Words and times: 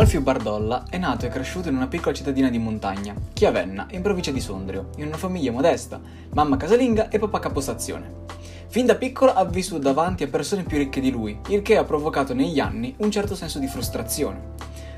Alfio 0.00 0.22
Bardolla 0.22 0.84
è 0.88 0.96
nato 0.96 1.26
e 1.26 1.28
cresciuto 1.28 1.68
in 1.68 1.76
una 1.76 1.86
piccola 1.86 2.14
cittadina 2.14 2.48
di 2.48 2.56
montagna, 2.56 3.14
Chiavenna, 3.34 3.86
in 3.90 4.00
provincia 4.00 4.30
di 4.30 4.40
Sondrio, 4.40 4.88
in 4.96 5.08
una 5.08 5.18
famiglia 5.18 5.52
modesta, 5.52 6.00
mamma 6.32 6.56
casalinga 6.56 7.10
e 7.10 7.18
papà 7.18 7.38
capostazione. 7.38 8.10
Fin 8.68 8.86
da 8.86 8.94
piccolo 8.94 9.34
ha 9.34 9.44
vissuto 9.44 9.78
davanti 9.78 10.22
a 10.22 10.28
persone 10.28 10.62
più 10.62 10.78
ricche 10.78 11.02
di 11.02 11.10
lui, 11.10 11.38
il 11.48 11.60
che 11.60 11.76
ha 11.76 11.84
provocato 11.84 12.32
negli 12.32 12.58
anni 12.60 12.94
un 12.96 13.10
certo 13.10 13.34
senso 13.34 13.58
di 13.58 13.66
frustrazione. 13.66 14.54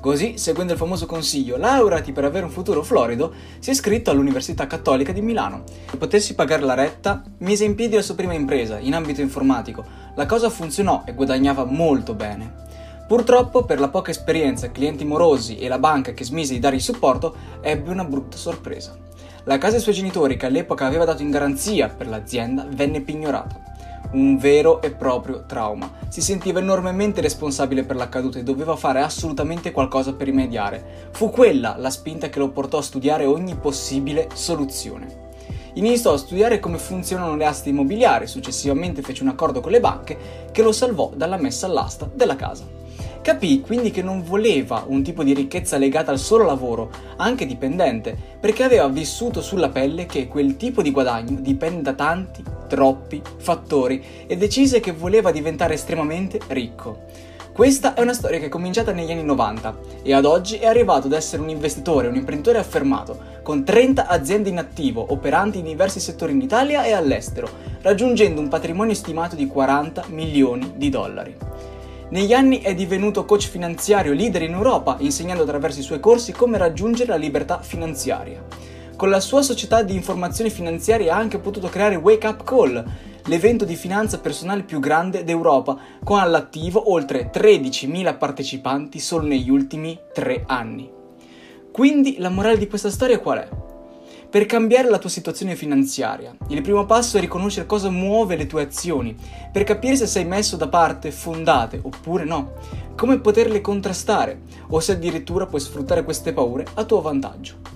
Così, 0.00 0.38
seguendo 0.38 0.72
il 0.72 0.78
famoso 0.78 1.04
consiglio 1.04 1.58
laureati 1.58 2.12
per 2.12 2.24
avere 2.24 2.46
un 2.46 2.50
futuro 2.50 2.82
florido, 2.82 3.34
si 3.58 3.68
è 3.68 3.72
iscritto 3.74 4.10
all'Università 4.10 4.66
Cattolica 4.66 5.12
di 5.12 5.20
Milano. 5.20 5.64
Per 5.84 5.98
potersi 5.98 6.34
pagare 6.34 6.62
la 6.62 6.72
retta, 6.72 7.22
mise 7.40 7.66
in 7.66 7.74
piedi 7.74 7.96
la 7.96 8.02
sua 8.02 8.14
prima 8.14 8.32
impresa 8.32 8.78
in 8.78 8.94
ambito 8.94 9.20
informatico. 9.20 9.84
La 10.14 10.24
cosa 10.24 10.48
funzionò 10.48 11.02
e 11.04 11.12
guadagnava 11.12 11.66
molto 11.66 12.14
bene. 12.14 12.64
Purtroppo, 13.06 13.64
per 13.64 13.78
la 13.78 13.88
poca 13.88 14.10
esperienza, 14.10 14.72
clienti 14.72 15.04
morosi 15.04 15.58
e 15.58 15.68
la 15.68 15.78
banca 15.78 16.12
che 16.12 16.24
smise 16.24 16.54
di 16.54 16.58
dargli 16.58 16.80
supporto, 16.80 17.36
ebbe 17.60 17.90
una 17.90 18.02
brutta 18.02 18.36
sorpresa. 18.36 18.96
La 19.44 19.58
casa 19.58 19.74
dei 19.74 19.80
suoi 19.80 19.94
genitori, 19.94 20.36
che 20.36 20.46
all'epoca 20.46 20.86
aveva 20.86 21.04
dato 21.04 21.22
in 21.22 21.30
garanzia 21.30 21.88
per 21.88 22.08
l'azienda, 22.08 22.66
venne 22.68 23.02
pignorata. 23.02 23.62
Un 24.10 24.36
vero 24.38 24.82
e 24.82 24.90
proprio 24.90 25.44
trauma. 25.46 25.88
Si 26.08 26.20
sentiva 26.20 26.58
enormemente 26.58 27.20
responsabile 27.20 27.84
per 27.84 27.94
l'accaduto 27.94 28.38
e 28.38 28.42
doveva 28.42 28.74
fare 28.74 29.00
assolutamente 29.00 29.70
qualcosa 29.70 30.12
per 30.14 30.26
rimediare. 30.26 31.08
Fu 31.12 31.30
quella 31.30 31.76
la 31.78 31.90
spinta 31.90 32.28
che 32.28 32.40
lo 32.40 32.50
portò 32.50 32.78
a 32.78 32.82
studiare 32.82 33.24
ogni 33.24 33.54
possibile 33.54 34.30
soluzione. 34.34 35.24
Iniziò 35.74 36.14
a 36.14 36.18
studiare 36.18 36.58
come 36.58 36.78
funzionano 36.78 37.36
le 37.36 37.44
aste 37.44 37.68
immobiliari, 37.68 38.26
successivamente 38.26 39.02
fece 39.02 39.22
un 39.22 39.28
accordo 39.28 39.60
con 39.60 39.70
le 39.70 39.78
banche 39.78 40.18
che 40.50 40.62
lo 40.62 40.72
salvò 40.72 41.12
dalla 41.14 41.36
messa 41.36 41.66
all'asta 41.66 42.10
della 42.12 42.34
casa. 42.34 42.85
Capì 43.26 43.60
quindi 43.60 43.90
che 43.90 44.02
non 44.02 44.22
voleva 44.22 44.84
un 44.86 45.02
tipo 45.02 45.24
di 45.24 45.34
ricchezza 45.34 45.78
legata 45.78 46.12
al 46.12 46.18
solo 46.20 46.44
lavoro, 46.44 46.92
anche 47.16 47.44
dipendente, 47.44 48.16
perché 48.38 48.62
aveva 48.62 48.86
vissuto 48.86 49.42
sulla 49.42 49.68
pelle 49.68 50.06
che 50.06 50.28
quel 50.28 50.56
tipo 50.56 50.80
di 50.80 50.92
guadagno 50.92 51.40
dipende 51.40 51.82
da 51.82 51.94
tanti, 51.94 52.44
troppi 52.68 53.20
fattori 53.38 54.00
e 54.28 54.36
decise 54.36 54.78
che 54.78 54.92
voleva 54.92 55.32
diventare 55.32 55.74
estremamente 55.74 56.38
ricco. 56.46 57.00
Questa 57.52 57.94
è 57.94 58.00
una 58.00 58.12
storia 58.12 58.38
che 58.38 58.44
è 58.44 58.48
cominciata 58.48 58.92
negli 58.92 59.10
anni 59.10 59.24
90 59.24 59.76
e 60.04 60.14
ad 60.14 60.24
oggi 60.24 60.58
è 60.58 60.66
arrivato 60.66 61.08
ad 61.08 61.12
essere 61.12 61.42
un 61.42 61.48
investitore, 61.48 62.06
un 62.06 62.14
imprenditore 62.14 62.58
affermato, 62.58 63.18
con 63.42 63.64
30 63.64 64.06
aziende 64.06 64.50
in 64.50 64.58
attivo, 64.58 65.04
operanti 65.08 65.58
in 65.58 65.64
diversi 65.64 65.98
settori 65.98 66.30
in 66.30 66.42
Italia 66.42 66.84
e 66.84 66.92
all'estero, 66.92 67.48
raggiungendo 67.82 68.40
un 68.40 68.46
patrimonio 68.46 68.94
stimato 68.94 69.34
di 69.34 69.48
40 69.48 70.04
milioni 70.10 70.74
di 70.76 70.90
dollari. 70.90 71.36
Negli 72.08 72.32
anni 72.32 72.60
è 72.60 72.72
divenuto 72.72 73.24
coach 73.24 73.48
finanziario 73.48 74.12
leader 74.12 74.42
in 74.42 74.52
Europa, 74.52 74.94
insegnando 75.00 75.42
attraverso 75.42 75.80
i 75.80 75.82
suoi 75.82 75.98
corsi 75.98 76.30
come 76.30 76.56
raggiungere 76.56 77.08
la 77.10 77.16
libertà 77.16 77.60
finanziaria. 77.60 78.44
Con 78.94 79.10
la 79.10 79.18
sua 79.18 79.42
società 79.42 79.82
di 79.82 79.94
informazioni 79.94 80.48
finanziarie 80.48 81.10
ha 81.10 81.16
anche 81.16 81.40
potuto 81.40 81.68
creare 81.68 81.96
Wake 81.96 82.26
Up 82.28 82.44
Call, 82.44 82.84
l'evento 83.24 83.64
di 83.64 83.74
finanza 83.74 84.20
personale 84.20 84.62
più 84.62 84.78
grande 84.78 85.24
d'Europa, 85.24 85.76
con 86.04 86.20
all'attivo 86.20 86.92
oltre 86.92 87.28
13.000 87.32 88.16
partecipanti 88.16 89.00
solo 89.00 89.26
negli 89.26 89.50
ultimi 89.50 89.98
tre 90.14 90.44
anni. 90.46 90.88
Quindi 91.72 92.18
la 92.18 92.30
morale 92.30 92.56
di 92.56 92.68
questa 92.68 92.88
storia 92.88 93.18
qual 93.18 93.38
è? 93.38 93.48
Per 94.28 94.44
cambiare 94.44 94.90
la 94.90 94.98
tua 94.98 95.08
situazione 95.08 95.54
finanziaria, 95.54 96.36
il 96.48 96.60
primo 96.60 96.84
passo 96.84 97.16
è 97.16 97.20
riconoscere 97.20 97.64
cosa 97.64 97.90
muove 97.90 98.36
le 98.36 98.46
tue 98.46 98.62
azioni, 98.62 99.16
per 99.52 99.62
capire 99.62 99.96
se 99.96 100.06
sei 100.06 100.24
messo 100.24 100.56
da 100.56 100.68
parte 100.68 101.12
fondate 101.12 101.78
oppure 101.80 102.24
no, 102.24 102.54
come 102.96 103.20
poterle 103.20 103.60
contrastare 103.60 104.40
o 104.68 104.80
se 104.80 104.92
addirittura 104.92 105.46
puoi 105.46 105.60
sfruttare 105.60 106.02
queste 106.02 106.32
paure 106.32 106.66
a 106.74 106.84
tuo 106.84 107.00
vantaggio. 107.00 107.75